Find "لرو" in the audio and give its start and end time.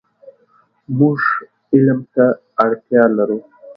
3.17-3.39